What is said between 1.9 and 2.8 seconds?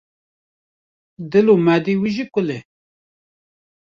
wî jî kul e.